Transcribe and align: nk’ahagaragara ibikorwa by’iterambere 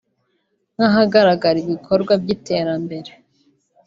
nk’ahagaragara 0.75 1.57
ibikorwa 1.65 2.13
by’iterambere 2.21 3.11